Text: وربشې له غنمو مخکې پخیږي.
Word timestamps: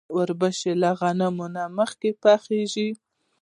وربشې 0.17 0.71
له 0.81 0.89
غنمو 0.99 1.47
مخکې 1.77 2.09
پخیږي. 2.21 2.89